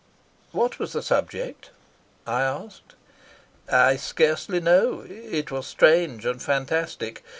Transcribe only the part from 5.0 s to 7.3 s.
It was strange and fantastic.